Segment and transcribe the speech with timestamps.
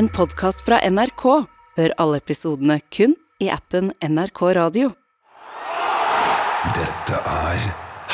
[0.00, 1.24] En podkast fra NRK.
[1.78, 4.92] Hør alle episodene kun i appen NRK Radio.
[6.74, 7.64] Dette er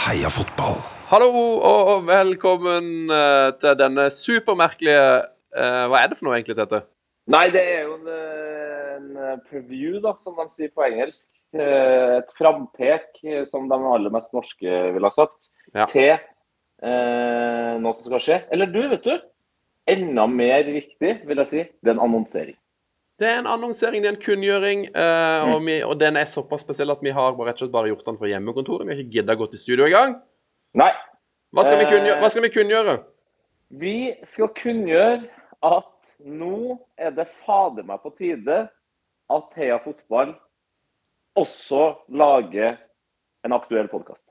[0.05, 0.79] Heia fotball.
[1.11, 1.29] Hallo
[1.67, 5.03] og velkommen eh, til denne supermerkelige
[5.59, 6.83] eh, Hva er det for noe egentlig, dette?
[7.31, 11.27] Nei, det er jo en, eh, en preview, da, som de sier på engelsk.
[11.51, 13.09] Et frampek,
[13.51, 15.87] som de aller mest norske ville ha sagt, Ja.
[15.91, 18.39] til eh, noe som skal skje.
[18.55, 19.17] Eller du, vet du.
[19.89, 21.63] Enda mer riktig, vil jeg si.
[21.81, 22.57] Det er en annonsering.
[23.21, 26.63] Det er en annonsering, det er en kunngjøring, eh, og, vi, og den er såpass
[26.65, 28.87] spesiell at vi har rett og slett bare gjort den fra hjemmekontoret.
[28.89, 30.15] Vi har ikke gidda gå til studio engang.
[30.81, 30.93] Nei.
[31.53, 32.21] Hva skal vi Eh.
[32.23, 32.95] Hva skal vi kunngjøre?
[33.71, 35.29] Vi skal kunngjøre
[35.63, 35.91] at
[36.25, 38.63] nå er det fader meg på tide
[39.31, 40.33] at Heia Fotball
[41.39, 42.79] også lager
[43.45, 44.23] en aktuell podkast.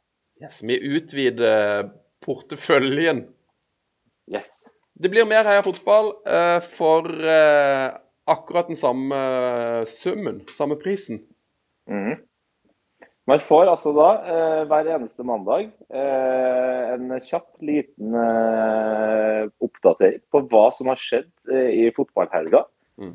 [0.42, 1.90] Yes, vi utvider
[2.26, 3.28] porteføljen.
[4.32, 4.60] Yes.
[5.00, 7.86] Det blir mer Heia Fotball eh, for eh,
[8.28, 9.20] akkurat den samme
[9.88, 11.22] summen, samme prisen.
[11.88, 12.18] Mm.
[13.30, 18.18] Man får altså da eh, hver eneste mandag en kjapp, liten
[19.64, 22.66] oppdatering på hva som har skjedd i fotballhelga.
[23.00, 23.14] Mm.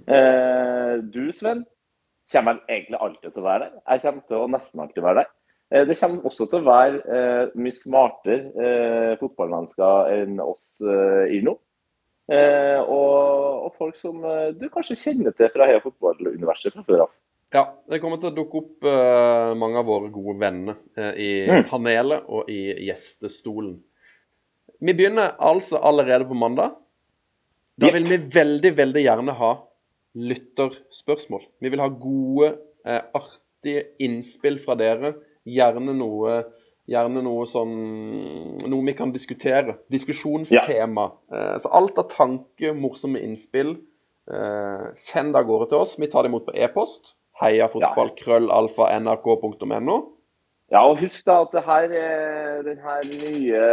[1.13, 1.67] Du, Sven,
[2.33, 3.77] kommer egentlig alltid til å være der.
[3.91, 5.85] Jeg kommer til å nesten alltid være der.
[5.91, 10.65] Det kommer også til å være eh, mye smartere fotballmennesker enn oss
[11.29, 11.59] i nå.
[12.33, 17.03] Eh, og, og folk som eh, du kanskje kjenner til fra Heia fotball-universet fra før
[17.05, 17.11] av.
[17.55, 21.29] Ja, det kommer til å dukke opp eh, mange av våre gode venner eh, i
[21.45, 21.67] Mm.
[21.69, 23.77] panelet og i gjestestolen.
[24.81, 26.75] Vi begynner altså allerede på mandag.
[27.79, 29.53] Da vil vi veldig, veldig gjerne ha
[30.15, 31.45] lytterspørsmål.
[31.61, 32.55] Vi vil ha gode,
[32.87, 35.15] eh, artige innspill fra dere.
[35.47, 36.45] Gjerne noe
[36.91, 37.71] Gjerne noe som
[38.69, 39.79] Noe vi kan diskutere.
[39.93, 41.07] Diskusjonstema.
[41.33, 41.59] Ja.
[41.59, 43.77] så alt av tanke, morsomme innspill,
[44.29, 45.97] eh, send det av gårde til oss.
[45.99, 47.15] Vi tar det imot på e-post.
[47.41, 49.97] Heiafotball, krøllalfa, nrk.no.
[50.73, 53.65] Ja, og husk da at det her er den her nye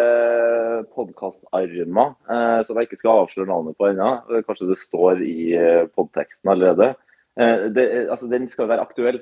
[0.91, 5.53] podkastarma, eh, som jeg ikke skal avsløre navnet på ennå, eh, kanskje det står i
[5.55, 6.91] eh, podteksten allerede,
[7.39, 9.21] eh, det, altså, den skal være aktuell.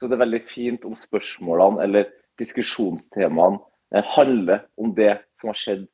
[0.00, 3.58] Så det er veldig fint om spørsmålene eller diskusjonstemaene
[3.94, 5.84] eh, handler om det som har skjedd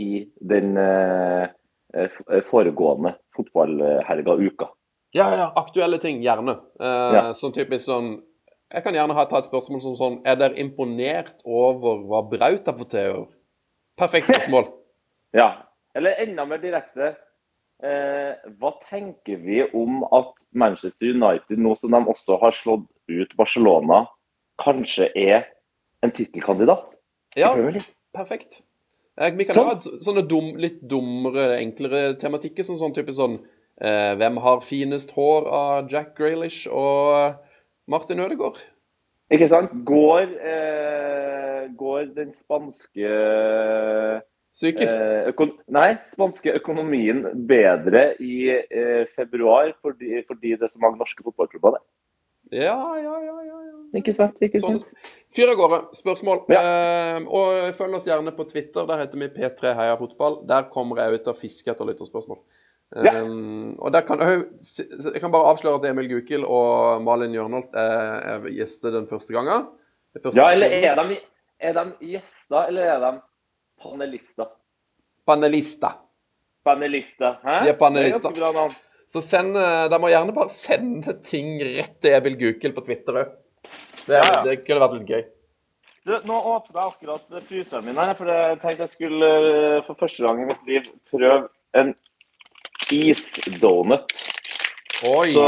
[0.00, 1.48] i den eh,
[1.94, 4.68] eh, foregående fotballhelga uka.
[5.12, 6.56] Ja, ja, aktuelle ting, gjerne.
[6.80, 7.24] Eh, Ja.
[7.36, 8.22] Sånn typisk sånn
[8.72, 12.64] Jeg kan gjerne ha ta et spørsmål som sånn Er dere imponert over hva Braut
[12.66, 13.26] har fått til i år?
[14.00, 14.70] Perfekt spørsmål.
[15.36, 15.50] Ja,
[15.94, 17.10] eller enda mer direkte.
[17.84, 23.36] Eh, hva tenker vi om at Manchester United, nå som de også har slått ut
[23.36, 24.06] Barcelona,
[24.62, 25.44] kanskje er
[26.02, 26.88] en tittelkandidat?
[27.36, 27.88] i Ja, Premier League?
[28.14, 28.62] perfekt.
[29.20, 29.68] Eh, Vi kan Sånn.
[29.68, 33.38] ha sånne dum, litt dummere, enklere tematikker, som sånn type sånn
[33.80, 37.34] eh, Hvem har finest hår av Jack Grealish og
[37.88, 38.58] Martin Ødegaard?
[39.32, 39.70] Ikke sant?
[39.84, 43.08] Går, eh, går den spanske
[44.52, 44.92] Psykisk.
[44.92, 45.32] eh,
[45.72, 51.78] Nei, spanske økonomien bedre i eh, februar fordi, fordi det er så mange norske fotballklubber
[51.78, 51.82] der?
[52.52, 53.36] Ja, ja, ja.
[53.48, 53.78] ja, ja.
[53.98, 54.38] Ikke sant?
[54.44, 55.12] Ikke Sånn, sant?
[55.36, 55.78] fyr av gårde.
[55.96, 56.44] Spørsmål.
[56.56, 58.86] Eh, og følg oss gjerne på Twitter.
[58.88, 60.40] Der heter vi P3 Heia Fotball.
[60.48, 62.40] Der kommer jeg ut og fisker etter lytterspørsmål.
[62.92, 63.22] Ja.
[63.80, 68.18] og der kan jeg, jeg kan bare avsløre at Emil Gukild og Malin Jørnholt er,
[68.34, 69.70] er gjester den første gangen.
[70.18, 71.16] Første Ja, eller er de,
[71.56, 73.12] er de gjester, eller er de
[73.80, 74.50] panelister?
[75.24, 75.96] Panelister.
[76.68, 77.40] Panelister.
[77.40, 77.62] Hæ?
[77.64, 78.28] De er panelister.
[78.28, 78.76] Det er ganske bra navn.
[79.12, 83.22] Så send, eh, de må gjerne bare sende ting rett til Emil Gukild på Twitter
[83.22, 83.38] òg.
[84.06, 84.42] Det, Ja, ja.
[84.46, 85.24] det kunne vært litt gøy.
[86.02, 90.00] Du, nå åpner jeg akkurat fryseren min her, for jeg tenkte jeg skulle eh, for
[90.00, 91.44] første gang i mitt liv prøve
[91.78, 91.92] en
[92.92, 94.16] isdonut.
[95.06, 95.28] Oi.
[95.30, 95.44] Så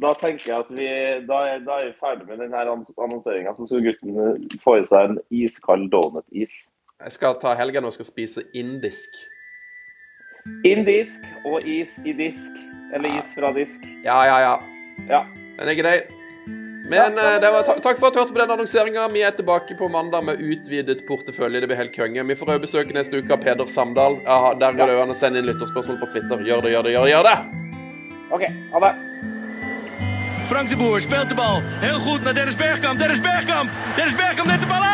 [0.00, 0.88] da, tenker jeg at vi
[1.28, 3.56] da er, da er vi ferdig med denne annonseringa.
[3.58, 6.62] Så skal gutten eh, få i seg en iskald donut-is.
[7.02, 9.18] Jeg skal ta helga nå og skal spise indisk.
[10.64, 12.64] Indisk og is i disk.
[12.92, 13.80] Eller is fra disk.
[14.04, 14.54] Ja, ja, ja.
[15.08, 15.24] Ja.
[15.58, 15.96] Den er grei.
[16.84, 19.06] Men ja, det var, takk for at du hørte på den annonseringa.
[19.08, 21.62] Vi er tilbake på mandag med utvidet portefølje.
[21.64, 22.26] Det blir helt konge.
[22.28, 24.20] Vi får også besøk neste uke av Peder Samdal.
[24.26, 26.44] Ja, der går det an å sende inn lytterspørsmål på Twitter.
[26.44, 27.14] Gjør det, gjør det, gjør det!
[27.14, 27.36] gjør det!
[28.34, 28.94] OK, ha det.
[30.48, 31.62] Frank de Boer speelt de bal.
[31.80, 33.00] Heel goed naar Dennis Bergkamp.
[33.00, 33.70] Dennis Bergkamp.
[33.96, 34.93] Dennis Bergkamp neemt de bal aan.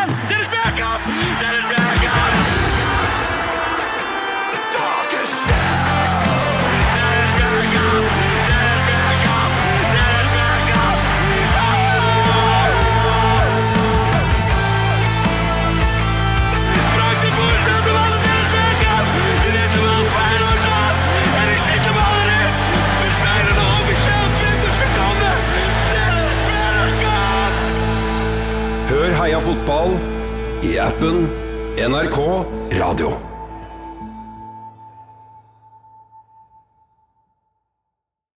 [29.31, 29.93] Heia fotball
[30.61, 31.23] i appen
[31.79, 32.19] NRK
[32.75, 33.30] Radio.